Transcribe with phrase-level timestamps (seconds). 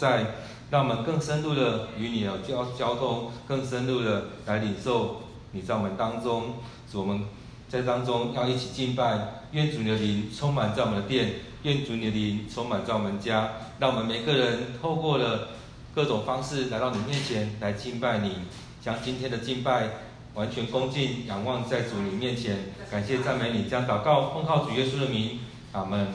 [0.00, 0.24] 在
[0.70, 6.54] 让我们更深入的与你有交交通，更深入的来领受你在我们当中，
[6.90, 7.24] 主我们
[7.68, 11.34] 在当中要一起敬拜，愿主你的灵充满在我们的殿，
[11.64, 15.48] 愿主你的灵充满在我们家，让我们每个人透过了
[15.94, 18.36] 各种方式来到你面前来敬拜你，
[18.82, 19.88] 将今天的敬拜
[20.34, 22.56] 完全恭敬仰望在主你面前，
[22.90, 25.40] 感谢赞美你，将祷告奉靠主耶稣的名，
[25.72, 26.08] 阿门。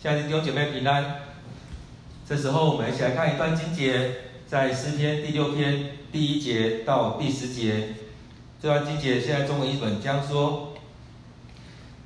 [0.00, 1.27] 亲爱的弟兄姐妹平安。
[2.28, 7.94] 这时候，我们一起来看一段经节，在诗篇第六篇第一节到第十节。
[8.60, 10.74] 这段经节现在中文译本这样说：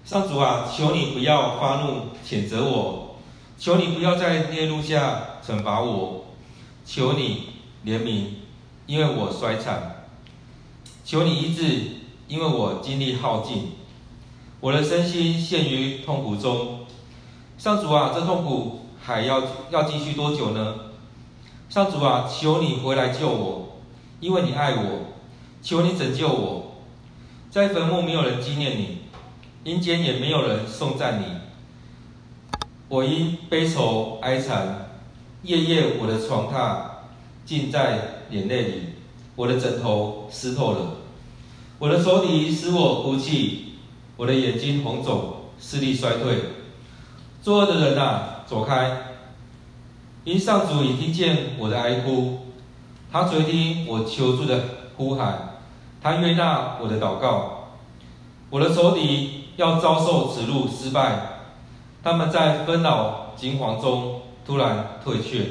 [0.05, 3.17] 上主啊，求你不要发怒谴责我，
[3.59, 6.27] 求你不要在烈怒下惩罚我，
[6.87, 7.49] 求你
[7.85, 8.27] 怜悯，
[8.87, 10.07] 因为我衰残；
[11.05, 11.65] 求你医治，
[12.29, 13.73] 因为我精力耗尽，
[14.61, 16.87] 我的身心陷于痛苦中。
[17.59, 18.79] 上主啊，这痛苦。
[19.03, 20.75] 还要要继续多久呢？
[21.69, 23.81] 上主啊，求你回来救我，
[24.21, 25.13] 因为你爱我。
[25.63, 26.83] 求你拯救我，
[27.49, 28.99] 在坟墓没有人纪念你，
[29.63, 31.25] 阴间也没有人颂赞你。
[32.89, 34.89] 我因悲愁哀惨，
[35.45, 36.81] 夜夜我的床榻
[37.45, 38.83] 浸在眼泪里，
[39.37, 40.97] 我的枕头湿透了，
[41.79, 43.75] 我的手底使我哭泣，
[44.17, 46.41] 我的眼睛红肿，视力衰退。
[47.41, 48.42] 作恶的人啊！
[48.53, 49.15] 走开！
[50.25, 52.49] 因上主已听见我的哀哭，
[53.11, 54.63] 他垂听我求助的
[54.95, 55.55] 呼喊，
[56.03, 57.71] 他悦纳我的祷告。
[58.51, 61.39] 我的仇敌要遭受此路失败，
[62.05, 65.47] 他们在纷扰惊惶中突然退却。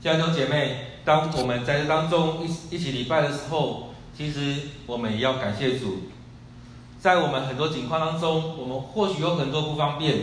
[0.00, 6.04] 家中姐妹，当我们在这当中一一起礼拜的时候，其实我们也要感谢主。
[7.00, 10.16] 在我们很多情况当中，我们或许有很多不方便。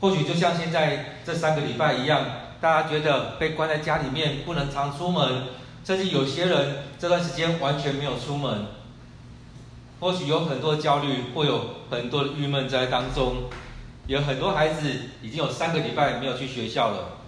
[0.00, 2.24] 或许就像现在这三个礼拜一样，
[2.60, 5.44] 大家觉得被关在家里面不能常出门，
[5.84, 8.66] 甚至有些人这段时间完全没有出门。
[10.00, 13.50] 或许有很多焦虑，会有很多的郁闷在当中。
[14.06, 14.90] 有很多孩子
[15.22, 17.18] 已经有三个礼拜没有去学校了。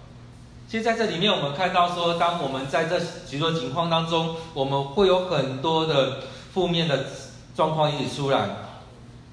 [0.67, 6.23] 其实在这里面，我们看到说，当我们在这许多情况当中，我们会有很多的
[6.53, 7.05] 负面的
[7.55, 8.49] 状况一起出来。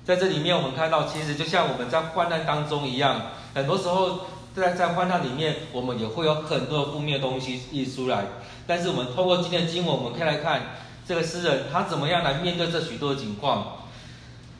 [0.05, 3.21] 在这里面，我们看到，其实就像我们在患难当中一样，
[3.53, 4.21] 很多时候
[4.55, 8.25] 在在患难里面，我们也会有很多的负面东西溢出来。
[8.65, 10.77] 但是我们透过今天的经文，我们可以来看
[11.07, 13.87] 这个诗人他怎么样来面对这许多的情况。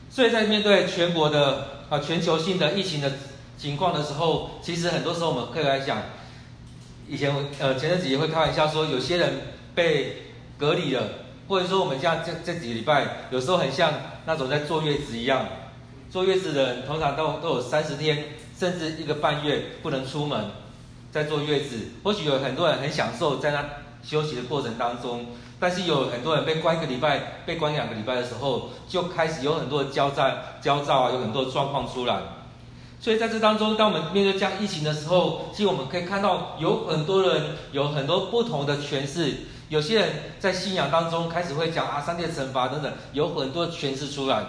[0.08, 3.12] 所以在面对全国的啊全球性的疫情的
[3.58, 5.98] 情况的时候，其实很多时候我们可以来讲，
[7.08, 9.32] 以前呃前阵子也会开玩笑说，有些人
[9.74, 11.02] 被隔离了。
[11.50, 13.92] 或者说，我们像这这几个礼拜，有时候很像
[14.24, 15.44] 那种在坐月子一样，
[16.08, 20.52] 坐月子的人通常都都有三十天，甚至一个半月不能出门，
[21.10, 21.88] 在坐月子。
[22.04, 23.64] 或许有很多人很享受在那
[24.00, 25.26] 休息的过程当中，
[25.58, 30.30] 但是有很多人被关一个礼拜，被关两个礼拜的时候，就开始有很多的焦躁、
[30.60, 32.20] 焦躁啊，有很多的状况出来。
[33.00, 39.34] 所以在这当中，当我们面对这样疫情的时候，其实我们可以看到有很多人有很多不同的诠释。
[39.70, 40.08] 有些人
[40.40, 44.44] 在信仰当中开始会讲啊，上帝的惩罚等等，有很多诠释出来。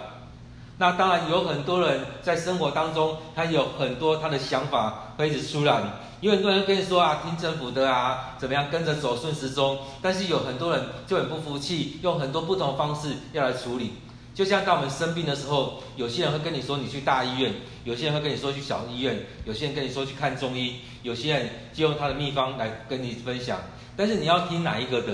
[0.78, 5.80] 那当然有很多人在生活当中，他有很多他的想法会一直出来。
[6.20, 9.78] 有很多人跟你说啊，听政府的啊，怎么样跟着走顺时钟。
[10.02, 13.92] 但是有很多人就很不服气，用很多不同方式要来处理。
[14.34, 17.52] 就像当我们生病的时候，有些人会跟你说你去大医院，
[17.84, 23.60] 有些人会跟你说去小医院，有些人跟你说去看中医，有些人就用他的秘方来跟你分享。
[23.96, 25.08] 但是你要听哪一个的？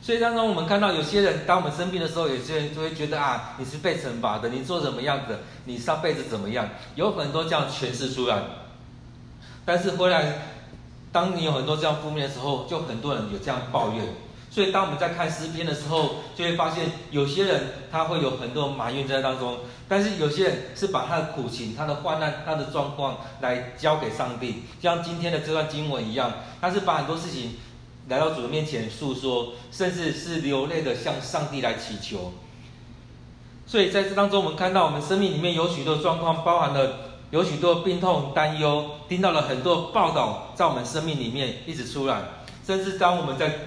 [0.00, 8.40] 所以当中我们看到有些人，当我们生病的时候，有些人就会觉得啊，你是被惩罚的，你做怎么样的，你上辈子怎么样，有很多这样诠释出来。
[9.64, 10.34] 但是后来，
[11.10, 14.04] 当你有很多这样负面的时候，就很多人有这样抱怨。
[14.50, 17.60] 所以当我们在看诗篇的时候，就会发现有些人
[17.90, 19.58] 他会有很多埋怨在当中，
[19.88, 27.56] 但是有些人是把他的苦情、他的患难、他的状况来交给上帝，像今天的这段经文一样，他是把很多事情。
[28.08, 32.32] 来到主的面前诉说，甚至是流泪的向上帝来祈求。
[33.66, 37.00] 所以在这当中，我们看到我们生命里面有许多状况，包含了
[37.30, 42.22] 有许多病痛、担忧，听到了很多报道，在我们生命里面一直出来。
[42.66, 43.66] 甚至当我们在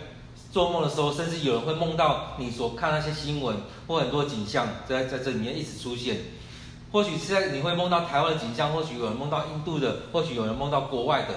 [0.52, 6.18] 做梦的时候，甚至有人会梦到你所看那些新闻或很多景象，在在这里面一直出现。
[6.92, 11.36] 或许现在你会梦到台湾的景象，或许有人梦到印度的，或许有人梦到国外的。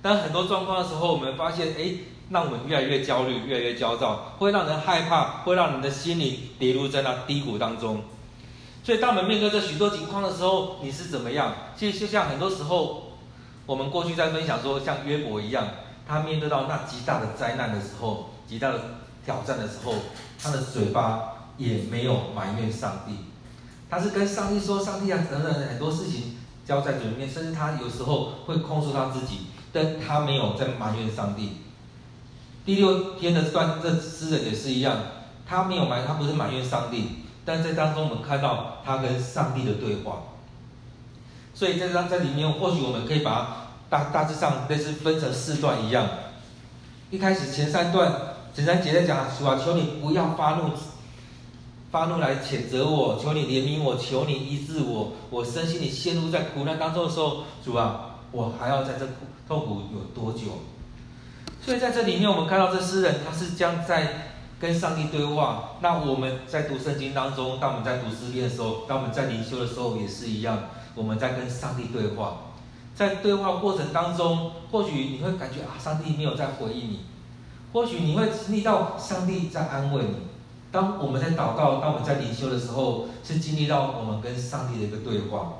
[0.00, 1.94] 但很多状况的时候，我们发现，哎。
[2.32, 8.00] 让我们越来越焦虑，越来越焦躁，会让人害怕，会让人的心灵跌入在那低谷当中。
[8.82, 11.54] 所以，当我们面对这许多情况的时候，你是怎么样？
[11.76, 13.12] 其实就像很多时候，
[13.66, 15.68] 我们过去在分享说，像约伯一样，
[16.08, 18.80] 他面对到那极大的灾难的时候，极大的
[19.26, 19.94] 挑战的时候，
[20.42, 23.14] 他的嘴巴也没有埋怨上帝，
[23.90, 31.58] 他是跟上帝说：“上帝啊，等等很多事情交在嘴里面，甚至他有时候会控诉他自己，但他没有在埋怨上帝。”
[32.64, 34.96] 第六天的这段，这诗人也是一样，
[35.46, 37.06] 他没有埋，他不是埋怨上帝，
[37.44, 40.22] 但在当中我们看到他跟上帝的对话。
[41.54, 46.08] 所以在这在里面，或许我们可以把大大致上类似分成四段一样。
[47.10, 48.10] 一开始前三段，
[48.54, 50.70] 前三节在讲主啊，求你不要发怒，
[51.90, 55.12] 发怒来谴责我，求你怜悯我，求你医治我。
[55.28, 59.12] 我深信你陷入在苦难当中的时候，主啊，我还要在这苦
[59.46, 60.62] 痛苦有多久？
[61.64, 64.30] 所以在这里面，我们看到这诗人他是将在
[64.60, 65.76] 跟上帝对话。
[65.80, 70.58] 那我们在读圣经当中，当我们在读诗篇的时候，当我们在灵修的时候，也是一样。
[70.94, 72.38] 我们在跟上帝对话，
[72.94, 76.96] 在对话过程当中，或许你会感觉啊，上帝没有在回应你；
[77.72, 80.16] 或许你会经历到上帝在安慰你。
[80.72, 85.54] 当我们在祷告，当我们在灵修的时候，是经历到我们跟上帝的一个对话。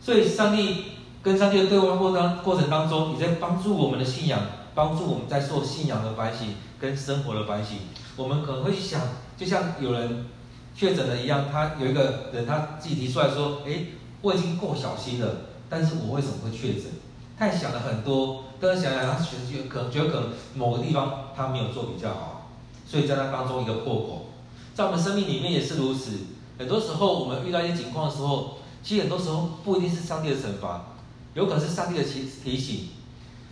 [0.00, 0.84] 所以，上帝
[1.22, 4.40] 跟上帝的对话过当过程当中，你在帮助我们的信仰，
[4.76, 7.78] 帮助我们在做信仰的反省跟生活的反省。
[8.14, 9.00] 我们可能会想，
[9.36, 10.26] 就像有人
[10.76, 15.28] 确诊了一样，他有一个人他自己提出来说：“诶。”我已经够小心了，
[15.68, 16.84] 但是我为什么会确诊？
[17.38, 22.50] 他也想了很多，但是想想他觉得可能觉得可能某个地方他没有做比较好，
[22.88, 24.26] 所以在那当中一个破口，
[24.74, 26.12] 在我们生命里面也是如此。
[26.58, 30.86] 很多时候我们遇到一些情况的时候，其实很多时候不一定是上帝的惩罚，
[31.34, 32.88] 有可能是上帝的提提醒。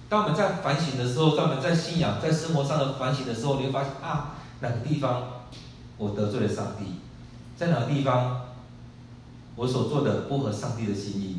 [0.08, 5.22] 当我们在反省的时候，当我们在信仰、在生活上的反省的时候，你会发现啊，哪个地方
[5.98, 7.00] 我得罪了上帝，
[7.56, 8.40] 在哪个地方。
[9.56, 11.36] 我所做的不合上帝的心意，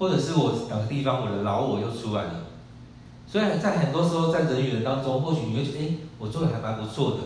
[0.00, 2.34] 或者是我哪个地方我的老我又出来了。
[3.24, 7.18] 所以在很多时候，在人与人当中，或许你会觉得，哎，我做的还蛮不错的。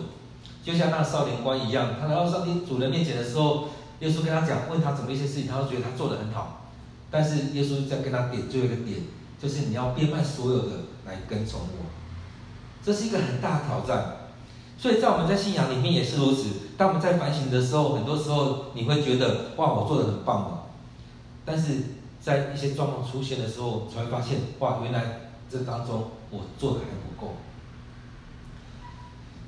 [0.62, 3.70] 就像那个少年官一样，他来到上帝主人面前的时候，
[4.00, 6.66] 耶稣跟他讲，问他怎么一些事情，他都觉得他做的很好。
[7.10, 8.98] 但是耶稣在跟他点最后一个点，
[9.40, 10.72] 就是你要变卖所有的
[11.04, 11.86] 来跟从我。
[12.84, 14.16] 这是一个很大的挑战。
[14.78, 16.48] 所以在我们在信仰里面也是如此。
[16.76, 20.62] 当我们在反省的时候，很多时候你会觉得哇，我做的很棒了。
[21.44, 21.82] 但是
[22.20, 27.34] 在一些状况出现的时候，才会发现哇，原来这当中我做的还不够。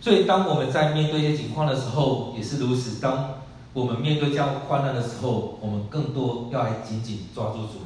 [0.00, 3.00] 所以当我们在面对一些情况的时候，也是如此。
[3.00, 3.34] 当
[3.74, 7.80] 我们面对这样患难的时候，我们更多要来紧紧抓住主。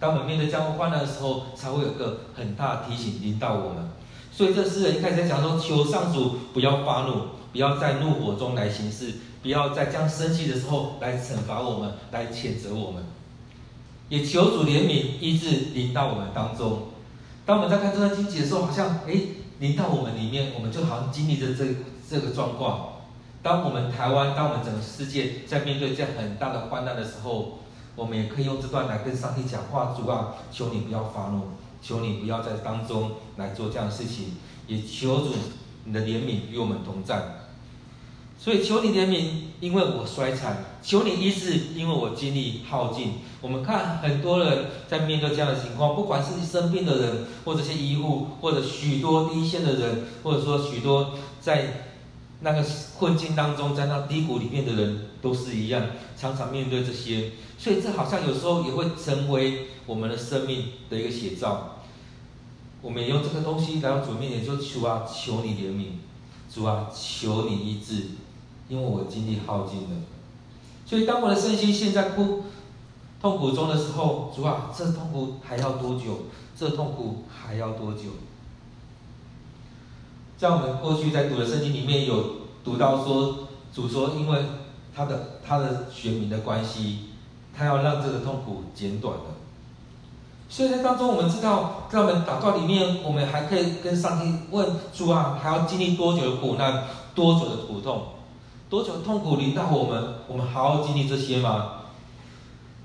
[0.00, 3.88] 当我们面对这样患难的时候，才会有个很大的提醒引导我们。
[4.32, 9.12] 所以这诗人一开始在讲说：求上主不要发怒，不要在怒火中来行事，
[9.42, 13.04] 不要在这样生气的时候来惩罚我们，来谴责我们。
[14.08, 16.88] 也求主怜悯医治临到我们当中。
[17.44, 21.64] 当我们在看这段经节的时候，好像诶临到我们里面，我们就好像经历着这
[22.08, 22.88] 这个状况。
[23.42, 27.58] 当我们台湾，当我们整个世界在面对这样很大的患难的时候，
[27.96, 31.42] 我们也可以用这段来跟上帝讲话：主啊，求你不要发怒。
[31.82, 35.30] 求你不要在当中来做这样的事情，也求主
[35.84, 37.36] 你的怜悯与我们同在。
[38.38, 43.14] 所以求你怜悯，因为我衰残；求你医治，因为我精力耗尽。
[43.40, 51.89] 我们看很多人在面对这样的情况，不管是生病的人，或者是医护，或者许多第一线的人，或者说许多在
[52.40, 52.64] 那个
[52.98, 55.82] 困境当中，在那低谷里面的人，都是一样，
[56.16, 57.32] 常常面对这些。
[57.58, 61.76] 所以这好像有时候也会成为我们的生命的一个写照。
[62.82, 65.86] 我们用这个东西来到主面前，就求啊，求你怜悯，
[66.50, 68.04] 主啊，求你医治，
[68.68, 69.88] 因为我精力耗尽了。
[70.86, 72.44] 所以当我的身心陷在不
[73.20, 76.22] 痛苦中的时候，主啊，这痛苦还要多久？
[76.58, 78.04] 这痛苦还要多久？
[80.40, 82.24] 像我们过去在读的圣经里面有
[82.64, 84.38] 读到说，主说，因为
[84.96, 87.10] 他的他的选民的关系，
[87.54, 89.24] 他要让这个痛苦减短了。
[90.48, 98.02] 所以在当中，我们知道，在我们祷告里面，我们还可以跟上帝问主啊，还要经历多久的苦难，多久的苦痛，
[98.70, 101.82] 多久的痛苦临到我们，我们还要经历这些吗？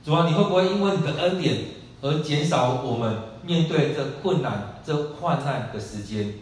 [0.04, 1.56] 主啊，你会不会因为你的恩典
[2.02, 6.34] 而减少我们面对这困难、这患难的时间？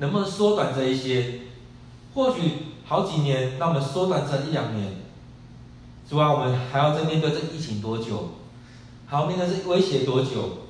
[0.00, 1.40] 能不能缩短这一些？
[2.14, 2.40] 或许
[2.86, 4.96] 好几年，那我们缩短成一两年。
[6.08, 8.30] 主啊，我们还要再面对这疫情多久？
[9.06, 10.66] 还要面对这威胁多久？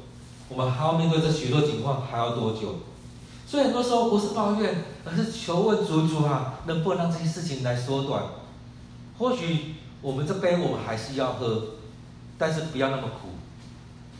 [0.48, 2.80] 我们还要面对这许多情况，还要多久？
[3.46, 8.22] 所以很多时候不是抱怨，而是求问主主啊，能不能让这些事情来缩短？
[9.18, 11.62] 或许我们这杯我们还是要喝，
[12.36, 13.30] 但是不要那么苦。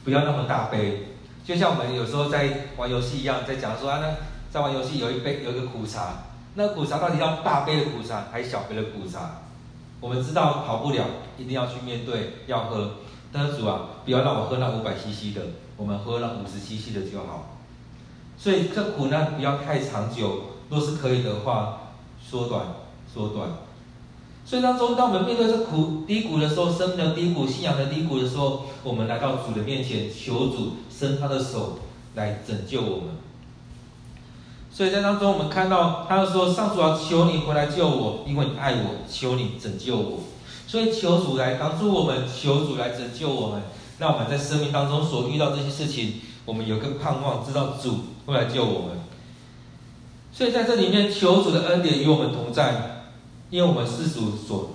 [0.03, 1.09] 不要那么大杯。
[1.45, 4.15] 就像我们有时候在玩游戏一样，在讲说啊，那
[4.51, 9.43] 在玩游戏有一杯有一个苦茶，那苦茶到底要大杯的苦茶还是小杯的苦茶？
[10.01, 11.05] 我们知道跑不了，
[11.39, 12.95] 一定要去面对，要喝。
[13.33, 15.41] 但是主啊，不要让我喝那五百 CC 的，
[15.77, 17.59] 我们喝那五十 CC 的就好。
[18.37, 22.65] 所以这苦难不要太长久，若是可以的话，缩短，
[23.13, 23.49] 缩短。
[24.45, 31.79] 所以当中，当我们面对这苦低谷的时候，生命的低谷、信仰的低谷的时候，我们来到主的面前，求主伸他的手
[32.17, 33.09] 来拯救我们。
[34.73, 40.21] 所以在当中，我们看到他说：“上主啊，求你回来救我，因为你爱我，求你拯救我。”
[40.67, 43.63] 所以求主来帮助我们，求主来拯救我们，
[43.99, 49.01] 让我们在生命当中所遇到这些事情，我们有个盼望，知道主会来救我们。
[50.33, 52.97] 所以在这里面，求主的恩典与我们同在。
[53.51, 54.71] 因为我们是主所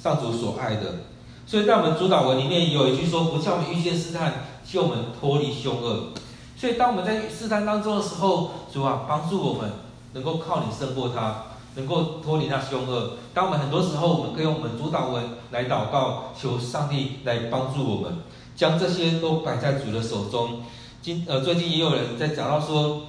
[0.00, 1.00] 上主所爱的，
[1.48, 6.10] 所以在我们主祷文里面有一句说：“不叫我们遇见试探，救我们脱离凶恶。”
[6.56, 9.70] 所以当我们在试探当中的时候，主啊，帮助我们
[10.12, 11.42] 能够靠你胜过他，
[11.74, 13.18] 能够脱离那凶恶。
[13.32, 18.18] 当我们很多时候，我们可以用我们主祷文来祷告，求上帝来帮助我们，
[18.56, 20.62] 将这些都摆在主的手中。
[21.02, 23.02] 今呃，最近也有人在讲到说，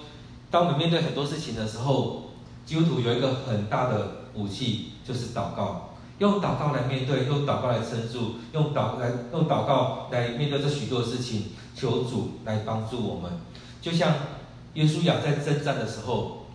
[0.50, 2.32] 当我们面对很多事情的时候，
[2.66, 4.92] 基督徒有一个很大的武器。
[5.08, 13.32] 就是祷告，用祷告来面对，用祷告来撑住，用祷来用祷告来面对这许多事情，求主来帮助我们。
[13.82, 14.14] 就像
[14.74, 16.46] 约书亚在征战的时候，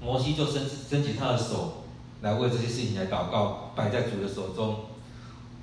[0.00, 1.84] 摩西就伸伸起他的手
[2.20, 4.76] 来为这些事情来祷告，摆在主的手中。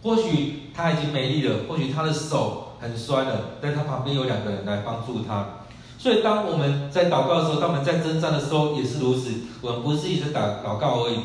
[0.02, 5.60] 或许他已经没力了，或许他的手很酸了，但他旁边有两个人来帮助他。
[5.98, 9.30] 所以当我们在祷告的时候，当我们在征战的时候也是如此。
[9.62, 11.20] 我们不是一直祷祷告而已。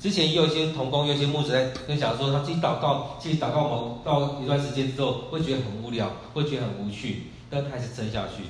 [0.00, 8.44] 之前也有一些同工，有一些牧者在分享说，他自己祷告，自己祷告，某到一段时间之后，会觉得很无聊，会觉得很无趣，但还是撑下去。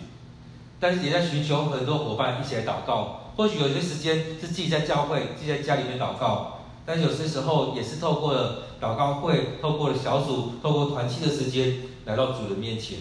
[0.78, 3.32] 但是也在寻求很多伙伴一起来祷告。
[3.36, 12.98] 或许有些时间是自己在教会，自己在家里面祷告，但是有些时候也是透过了祷告会，透过了小组，透过团契的时间来到主的面前。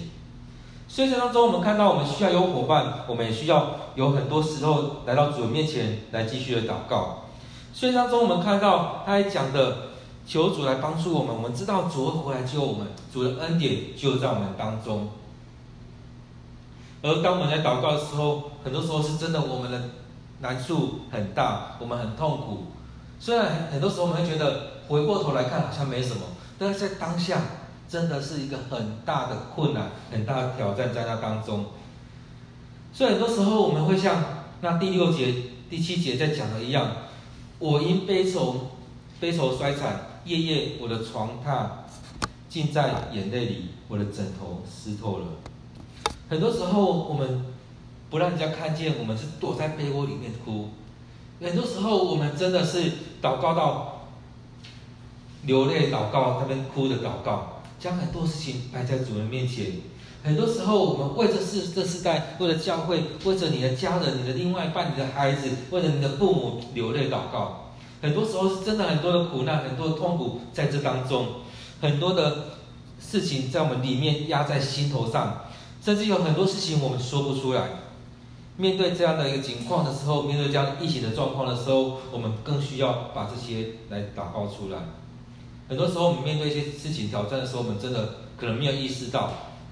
[0.87, 7.23] 所以当中，我们看到我们需要有伙伴，我们也需要有很多时候来到主的面前来继续的祷告。
[7.77, 9.77] 所以当中，我们看到他还讲的，
[10.25, 11.35] 求主来帮助我们。
[11.35, 15.09] 我们知道主会回来救我们，主的恩典就在我们当中。
[17.03, 19.79] 而当我们在祷告的时候，很多时候是真的，我们的
[20.39, 22.63] 难处很大，我们很痛苦。
[23.19, 26.21] 虽然很多时候我们会觉得回过头来看好像没什么，
[26.57, 27.39] 但是在当下
[27.87, 31.65] 真的是一个很大的困难、很大的挑战在那当中。
[32.91, 34.15] 所以很多时候我们会像
[34.61, 35.31] 那第六节、
[35.69, 36.87] 第七节在讲的一样。
[37.59, 38.69] 我因悲愁，
[39.19, 41.67] 悲愁衰惨，夜夜我的床榻
[42.47, 45.25] 浸在眼泪里，我的枕头湿透了。
[46.29, 47.45] 很多时候，我们
[48.09, 50.69] 不让人家看见，我们是躲在被窝里面哭。
[51.41, 54.07] 很多时候，我们真的是祷告到
[55.43, 59.65] 流泪，祷告那边哭的祷告，将很多事情摆在主人面前。
[60.23, 67.71] 很多时候，我们为着世这世代，为了教会，为着你的家人、你的另外一半、你的孩子，为了你的父母流泪祷告。
[68.01, 71.27] 很多时候是真的很多的苦难，很多的痛苦在这当中，
[71.81, 72.45] 很多的
[72.99, 75.45] 事情在我们里面压在心头上，
[75.83, 77.69] 甚至有很多事情我们说不出来。
[78.57, 84.79] 面对这样的一个情况的时候，面对这样疫情的状况的时候，我们更需要把这些来祷告出来。
[85.69, 89.31] 很多时候，我们面对一些事情挑战的时候，我们真的可能没有意识到。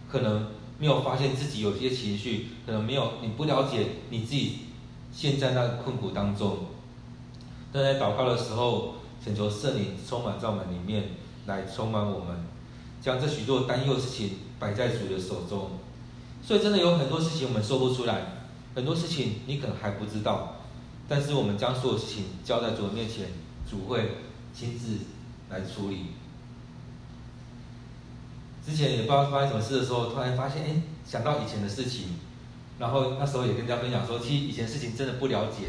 [0.10, 0.48] 可能
[0.80, 4.60] 没有发现自己有些情绪，可能没有，你不了解你自己
[5.14, 6.58] 现在那个困苦当中。
[7.72, 11.10] 但在祷告的时候，请求圣灵充满在我们里面，
[11.46, 12.46] 来充满我们，
[13.02, 15.72] 将这许多担忧的事情摆在主的手中。
[16.42, 18.44] 所以真的有很多事情我们说不出来，
[18.76, 20.58] 很多事情你可能还不知道，
[21.08, 23.28] 但是我们将所有事情交在主的面前，
[23.70, 24.18] 主会
[24.54, 25.00] 亲自
[25.50, 26.15] 来处理。
[28.66, 32.16] 之前也不知道发生什么事的时候，突然发现，哎，想到以前的事情，
[32.80, 35.68] 然后那时候也跟人家分享说，其实以前事情真的不了解，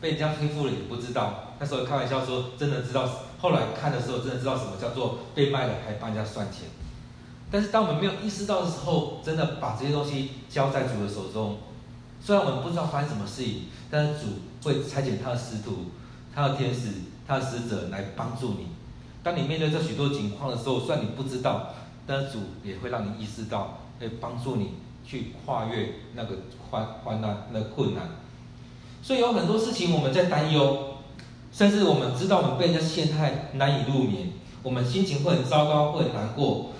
[0.00, 1.54] 被人家欺负了也不知道。
[1.60, 3.08] 那时候开玩笑说，真的知道，
[3.38, 6.68] 后来看的时候真的知道什么叫做被卖了还帮人家算钱。
[7.50, 11.58] 但是当我们没有意识到的时候，真的把这些东西交在主的手中，
[12.20, 14.26] 虽然我们不知道发生什么事情，但是主
[14.64, 15.86] 会差遣他的使徒、
[16.34, 16.90] 他的天使、
[17.26, 18.66] 他的使者来帮助你。
[19.22, 21.74] 当你面对这许多情况的时候，虽然你不知道。
[22.08, 24.70] 那主也会让你意识到，会帮助你
[25.06, 26.38] 去跨越那个
[26.70, 28.08] 患患难、那困难。
[29.02, 30.94] 所以有很多事情我们在担忧，
[31.52, 34.30] 甚至我们知道我们被人家陷害难以入眠，
[34.62, 36.70] 我们心情会很糟糕，会很难过。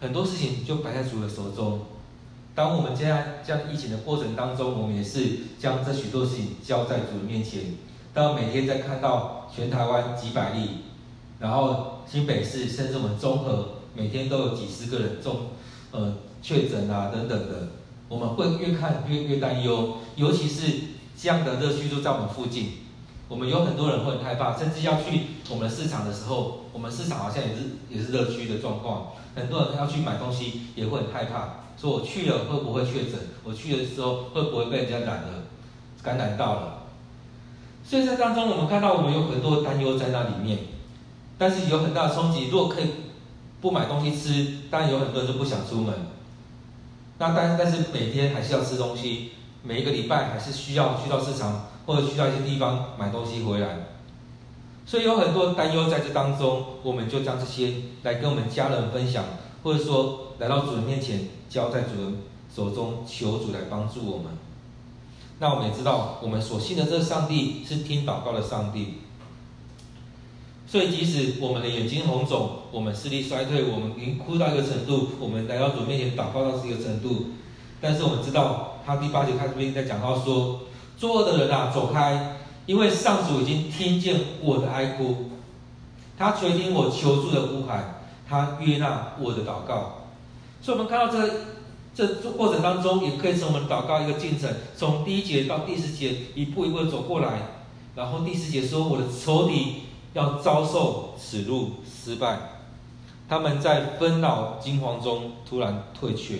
[0.00, 1.80] 很多事情就摆在主的手中。
[2.54, 7.74] 当我们现在这样疫情的过程当中，我们也是将这许多事情交在主的面前。
[8.14, 10.68] 当每天在看到全台湾几百例，
[11.38, 15.48] 然后新北市甚至我们中和每天都有几十个人中
[15.90, 16.12] 呃
[16.42, 17.68] 确诊啊等等的，
[18.08, 19.96] 我们会越看越越担忧。
[20.16, 20.80] 尤其是
[21.16, 22.72] 这样的热区就在我们附近，
[23.26, 31.64] 我们有很多人会很害怕，甚至要去我们的市场的时候，我们市场好像也是也是热区的状况，很多人要去买东西也会很害怕。
[31.80, 33.18] 说我去了会不会确诊？
[33.44, 35.44] 我去的时候会不会被人家染了、
[36.02, 36.82] 感染到了？
[37.84, 40.58] 所以在当中，我们看到我们有很多担忧在那里面，
[41.38, 42.48] 但是有很大的冲击。
[42.48, 42.84] 如果可以
[43.60, 45.94] 不买东西吃，当然有很多人就不想出门。
[47.18, 49.30] 那但但是每天还是要吃东西，
[49.62, 53.86] 每一个礼拜还是需要去到市场或者去到一些地方买东西回来。
[54.84, 59.24] 所以有很多担忧在这当中，我们就将这些来跟我们家人分享，
[59.62, 61.28] 或者说来到主人面前。
[61.48, 62.18] 交在主人
[62.52, 64.26] 手中，求主来帮助我们。
[65.38, 68.94] 那我们也知道，我们所信的这个上帝是听祷告的上帝。
[70.68, 77.26] 所以，即使我们的眼睛红肿，我们视力衰退，我们已经哭到一个程度，我们来到主面前祷告到这个程度，
[77.80, 80.62] 但是我们知道，他第八节他这边在讲到说
[80.98, 85.30] ：“作恶的人啊，走开，因为上主已经听见我的哀哭，
[86.18, 90.08] 他垂听我求助的呼喊，他悦纳我的祷告。”
[90.60, 91.30] 所以，我们看到这
[91.94, 97.42] 这过程当中，也可以从我们祷告一个进程，从第一节到第十节，一步一步走过来。
[97.94, 102.38] 然后第十节说：“我的仇敌要遭受耻辱、失败，
[103.28, 106.38] 他们在纷扰惊慌中突然退却。”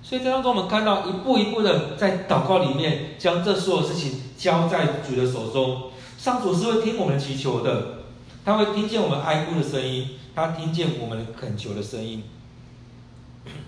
[0.00, 5.90] 所以，在当中我们看到一步一步的在祷告里面，将这所有事情交在主的手中。
[6.16, 7.98] 上主是会听我们祈求的，
[8.44, 12.22] 他会听见我们哀哭的声音，他听见我们恳求的声音。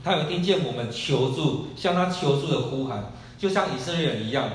[0.02, 4.49] 他有听见我们求助，向他求助的呼喊，就像以色列人一样。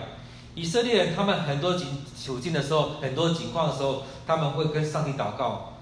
[0.56, 1.88] 以色列人他们很多境
[2.20, 5.74] 处境的时候，很多情况的时候，他们会跟上帝祷告，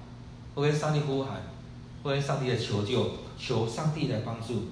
[0.56, 1.44] 会跟上帝呼喊，
[2.02, 4.66] 会跟上帝的求救，求上帝来帮助。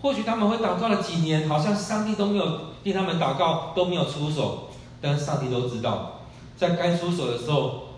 [0.00, 4.68] 或许他们会祷告了几年，好像上帝都没有替他们祷告，都没有出手，
[5.00, 6.20] 但是上帝都知道，
[6.56, 7.88] 在该出手的时候，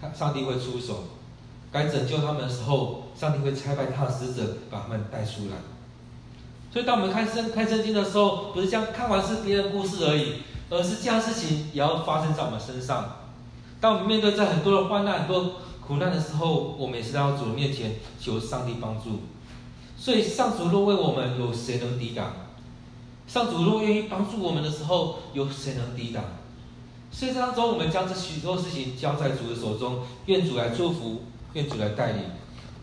[0.00, 1.04] 他上帝会出手。
[1.70, 5.56] 该拯救他们的时候，上帝会差派他的使者把他们带出来。
[6.76, 13.16] 所以，当我们看圣看圣经的时候，不是这样看完是别人故事而已，而是这样事情也要发生在我们身上。
[13.80, 19.20] 当我们面对在很多的患难、很多苦难的时候，我们也是在主面前求上帝帮助。
[19.96, 22.30] 所以，上主若为我们，有谁能抵挡？
[23.26, 26.22] 上主若愿意帮助我们的时候，有谁能抵挡？
[27.10, 31.22] 所以，这当中我们将这许多事情交在主的手中，愿主来祝福。
[31.54, 32.20] 愿主来带领，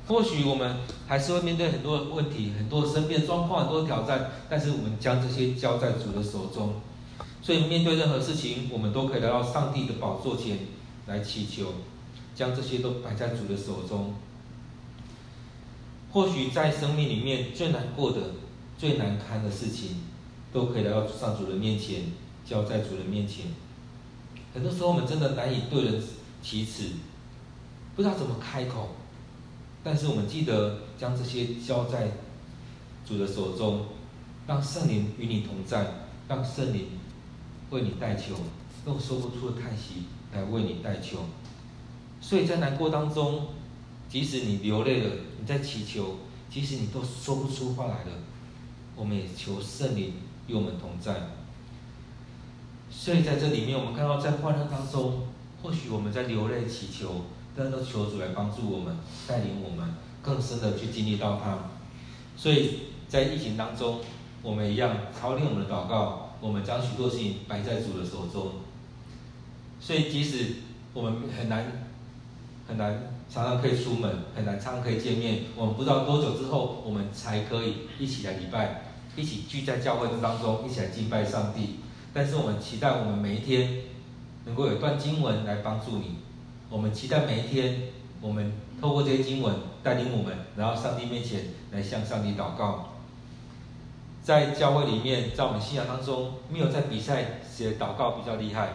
[0.07, 6.73] 或许我们还是会面对很多的问题、很多身边状况、很多的挑战，但是我们将这些交在主的手中。
[7.41, 10.59] 所以面对任何事情，我们都可以来到上帝的宝座前
[11.07, 11.73] 来祈求，
[12.35, 14.13] 将这些都摆在主的手中。
[16.11, 18.19] 或许在生命里面最难过的、
[18.77, 20.01] 最难堪的事情，
[20.51, 22.11] 都可以来到上主的面前，
[22.45, 23.45] 交在主的面前。
[24.53, 26.01] 很多时候我们真的难以对人
[26.41, 26.91] 启齿。
[27.95, 28.89] 不知道怎么开口，
[29.83, 32.11] 但是我们记得将这些交在
[33.05, 33.85] 主的手中，
[34.47, 36.87] 让圣灵与你同在，让圣灵
[37.69, 38.35] 为你代求，
[38.85, 41.19] 用说不出的叹息来为你代求。
[42.21, 43.47] 所以在难过当中，
[44.07, 46.15] 即使你流泪了，你在祈求，
[46.49, 48.11] 即使你都说不出话来了，
[48.95, 50.13] 我们也求圣灵
[50.47, 51.13] 与我们同在。
[52.89, 55.27] 所以在这里面，我们看到在患难当中，
[55.61, 57.25] 或许我们在流泪祈求。
[57.55, 61.57] 但都求主来帮助我们，带领我们更深的去经历到他。
[62.35, 63.99] 所以在疫情当中，
[64.41, 68.53] 我们一样操练我们的祷告，我们将许多事情摆在主的手中。
[69.79, 70.55] 所以即使
[70.93, 71.85] 我们很难
[72.67, 78.81] 很难常常可以出门，很难常常可以见面，我们不知道多久之后我们才可以一起来礼拜，
[79.15, 81.79] 一起聚在教会当中，一起来敬拜上帝。
[82.13, 83.81] 但是我们期待我们每一天
[84.45, 86.17] 能够有一段经文来帮助你。
[86.73, 87.83] 我们期待每一天，
[88.19, 92.93] 我们透过这些经文带领我们，然后上帝面前来向上帝祷告。
[94.23, 98.69] 在教会里面，在我们信仰当中，没有在比赛谁祷告比较厉害，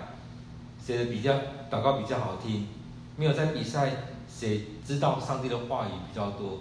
[0.80, 1.32] 谁的比较
[1.68, 2.68] 祷告比较好听，
[3.16, 3.90] 没有在比赛
[4.32, 6.60] 谁知道上帝的话语比较多，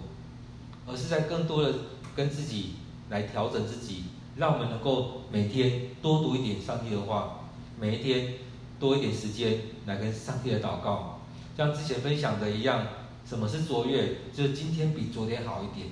[0.88, 1.72] 而是在更多的
[2.16, 2.72] 跟自己
[3.10, 7.42] 来调整自己，让我们能够每天多读一点上帝的话，
[7.78, 8.34] 每一天
[8.80, 11.14] 多一点时间来跟上帝的祷告。
[11.58, 12.86] 像之前分享的一样，
[13.28, 14.18] 什么是卓越？
[14.32, 15.88] 就是今天比昨天好一点。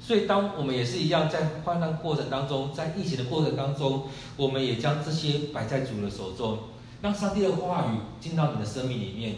[0.00, 4.04] 所以，当我们也是一样，在患难过程当中，在疫情的过程当中，
[4.38, 6.60] 我们也将这些摆在主的手中，
[7.02, 9.34] 让上帝的话语进到你的生命里面，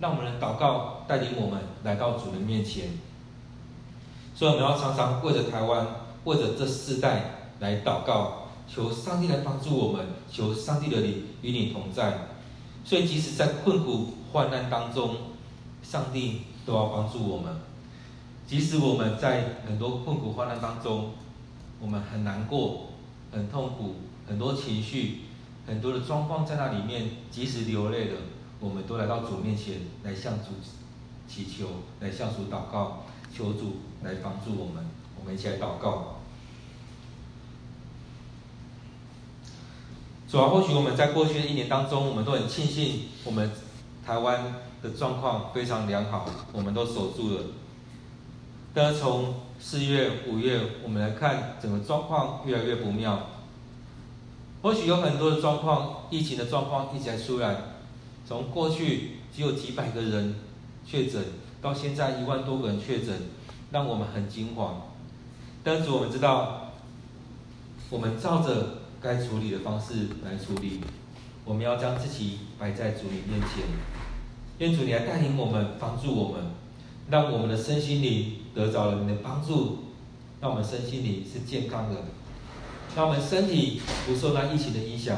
[0.00, 2.86] 让我们的祷告带领我们来到主的面前。
[4.34, 5.86] 所以，我们要常常为着台湾，
[6.24, 12.26] 为着这世代来祷告，求上帝来帮助我们，求上帝的灵与你同在。
[12.84, 15.16] 所以，即使在困苦患难当中，
[15.82, 17.56] 上帝都要帮助我们。
[18.46, 21.12] 即使我们在很多困苦患难当中，
[21.80, 22.88] 我们很难过、
[23.32, 25.20] 很痛苦、很多情绪、
[25.66, 28.16] 很多的状况在那里面，即使流泪了，
[28.58, 30.46] 我们都来到主面前来向主
[31.28, 31.68] 祈求，
[32.00, 34.84] 来向主祷告，求主来帮助我们。
[35.18, 36.16] 我们一起来祷告。
[40.28, 43.50] 主啊，或许我们在过去的一年当中，我们都很庆幸，我们
[44.06, 47.44] 台湾的状况非常良好，我们都守住了。
[48.72, 53.28] 但是从四月、五月，我们来看整个状况越来越不妙。
[54.62, 57.56] 或许有很多的状况，疫情的状况一直在出来。
[58.26, 60.36] 从过去只有几百个人
[60.86, 61.22] 确诊，
[61.60, 63.14] 到现在一万多个人确诊，
[63.72, 64.82] 让我们很惊慌。
[65.64, 66.72] 但是我们知道，
[67.90, 70.80] 我们照着该处理的方式来处理。
[71.44, 73.64] 我们要将自己摆在主你面前，
[74.60, 76.42] 愿主你来带领我们，帮助我们。
[77.08, 79.78] 让我们的身心灵得着了你的帮助，
[80.40, 81.96] 让我们身心灵是健康的，
[82.94, 85.16] 让我们身体不受那疫情的影响，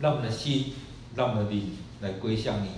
[0.00, 0.72] 让我们的心，
[1.14, 2.68] 让我们的灵来归向你，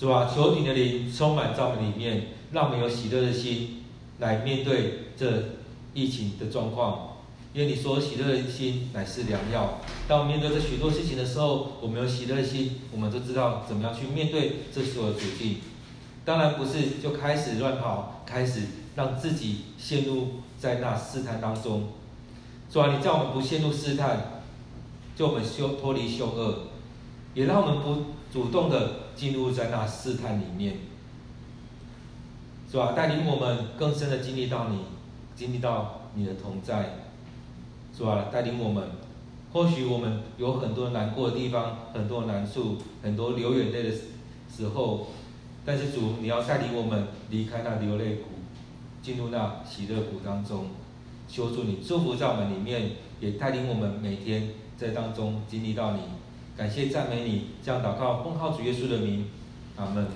[0.00, 0.28] 是吧？
[0.34, 3.84] 求你的灵充满在我们里面，让我们有喜乐的心
[4.18, 5.44] 来面对这
[5.94, 7.15] 疫情的状况。
[7.56, 15.56] 因为你说喜乐的心乃是良药，当我们面对这许多事情的时候，我们有喜乐的心，我们就知道怎么样去面对这所有的处境。
[16.22, 18.60] 当然不是就开始乱跑，开始
[18.94, 21.88] 让自己陷入在那试探当中。
[22.70, 24.42] 主啊，你叫我们不陷入试探，
[25.16, 26.58] 就我们修脱离凶恶，
[27.32, 30.76] 也让我们不主动的进入在那试探里面。
[32.70, 34.80] 主啊，带领我们更深的经历到你，
[35.34, 36.98] 经历到你的同在。
[37.96, 38.84] 主啊，带领我们，
[39.52, 43.90] 或许我们有很多难过的地方，很多难处，很多流眼泪的
[44.54, 45.06] 时候。
[45.64, 48.24] 但是主，你要带领我们离开那流泪谷，
[49.00, 50.66] 进入那喜乐谷当中。
[51.26, 56.00] 求主你祝福在我们里面，也带领我们每天在当中经历到你。
[56.54, 59.26] 感谢赞美你，这样祷告奉靠主耶稣的名，
[59.76, 60.06] 阿门。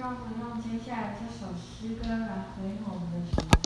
[0.00, 3.57] 让我们用接下来这首诗歌来回我们的主。